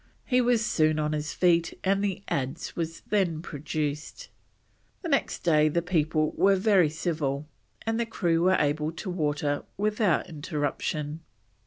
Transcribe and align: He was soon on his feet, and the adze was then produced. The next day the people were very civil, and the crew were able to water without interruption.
He 0.25 0.41
was 0.41 0.65
soon 0.65 0.97
on 0.97 1.13
his 1.13 1.31
feet, 1.35 1.77
and 1.83 2.03
the 2.03 2.23
adze 2.27 2.75
was 2.75 3.01
then 3.01 3.43
produced. 3.43 4.29
The 5.03 5.09
next 5.09 5.43
day 5.43 5.69
the 5.69 5.83
people 5.83 6.31
were 6.31 6.55
very 6.55 6.89
civil, 6.89 7.47
and 7.85 7.99
the 7.99 8.07
crew 8.07 8.41
were 8.41 8.57
able 8.57 8.91
to 8.93 9.11
water 9.11 9.61
without 9.77 10.27
interruption. 10.27 11.19